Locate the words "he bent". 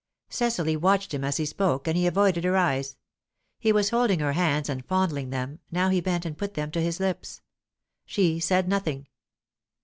5.89-6.25